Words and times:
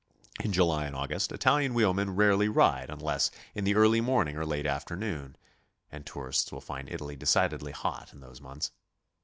In 0.43 0.51
July 0.51 0.87
and 0.87 0.95
August 0.95 1.31
Italian 1.31 1.73
w'heel 1.73 1.93
men 1.93 2.15
rarely 2.15 2.49
ride 2.49 2.89
unless 2.89 3.29
in 3.53 3.65
the 3.65 3.75
early 3.75 4.01
morning 4.01 4.35
or 4.35 4.47
late 4.47 4.65
after 4.65 4.95
noon, 4.95 5.35
and 5.91 6.07
tourists 6.07 6.51
will 6.51 6.59
find 6.59 6.89
Italy 6.89 7.15
decidedly 7.15 7.71
hot 7.71 8.11
in 8.11 8.19
those 8.19 8.41
months. 8.41 8.71